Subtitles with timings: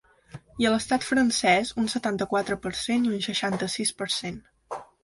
[0.63, 4.47] I a l’estat francès, un setanta-quatre per cent i un seixanta-sis per cent.